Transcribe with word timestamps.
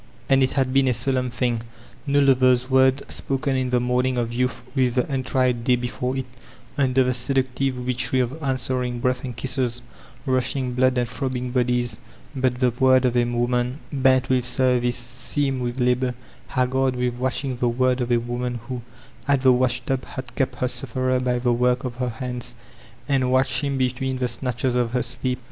And 0.29 0.41
it 0.41 0.53
had 0.53 0.73
been 0.73 0.87
a 0.87 0.95
solemn 0.95 1.29
thing! 1.29 1.61
No 2.07 2.25
fever's 2.25 2.71
word 2.71 3.03
spoken 3.11 3.55
in 3.55 3.69
the 3.69 3.79
morning 3.79 4.17
of 4.17 4.33
youth 4.33 4.63
with 4.73 4.95
the 4.95 5.05
untried 5.07 5.63
day 5.63 5.75
before 5.75 6.17
it, 6.17 6.25
under 6.75 7.03
the 7.03 7.13
seductive 7.13 7.77
witchery 7.85 8.19
of 8.19 8.31
an 8.41 8.53
s 8.55 8.67
we 8.71 8.77
ring 8.77 8.99
breath 8.99 9.23
and 9.23 9.37
kisses, 9.37 9.83
rushing 10.25 10.73
blood 10.73 10.97
and 10.97 11.07
throbbing 11.07 11.53
Ixxfiest 11.53 11.99
but 12.35 12.59
the 12.59 12.71
word 12.71 13.05
of 13.05 13.15
a 13.15 13.23
woman 13.25 13.77
bent 13.93 14.27
with 14.27 14.43
service, 14.43 14.95
seamed 14.97 15.61
witti 15.61 15.85
labor, 15.85 16.15
haggard 16.47 16.95
with 16.95 17.17
watching; 17.19 17.57
the 17.57 17.69
word 17.69 18.01
of 18.01 18.11
a 18.11 18.17
woman 18.17 18.55
who, 18.67 18.81
at 19.27 19.41
the 19.41 19.53
washtub, 19.53 20.05
had 20.05 20.33
kept 20.33 20.55
her 20.55 20.67
sufferer 20.67 21.19
by 21.19 21.37
the 21.37 21.53
work 21.53 21.83
of 21.83 21.97
her 21.97 22.09
hands, 22.09 22.55
and 23.07 23.31
watched 23.31 23.61
him 23.61 23.77
between 23.77 24.17
the 24.17 24.25
snatdies 24.25 24.73
of 24.75 24.93
her 24.93 25.03
sleep. 25.03 25.37